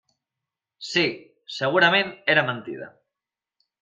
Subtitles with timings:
[0.91, 1.03] Sí;
[1.57, 2.89] segurament era mentida.